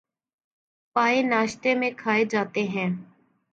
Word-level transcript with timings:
پائے 0.95 1.21
ناشتے 1.21 1.75
میں 1.75 1.91
کھائے 1.97 2.25
جاتے 2.25 2.63
ہیں 2.67 2.89